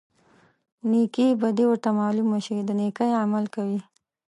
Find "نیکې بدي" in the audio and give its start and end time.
0.89-1.65